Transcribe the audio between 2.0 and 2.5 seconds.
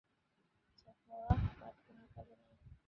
কালে